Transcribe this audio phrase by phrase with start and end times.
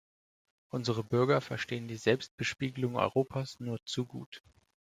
[0.71, 4.41] Unsere Bürger verstehen die Selbstbespiegelung Europas nur zu gut.